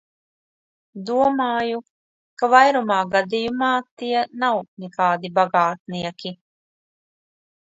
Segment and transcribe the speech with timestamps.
[1.09, 1.81] Domāju,
[2.41, 3.69] ka vairumā gadījumā
[4.03, 6.35] tie nav nekādi bagātnieki.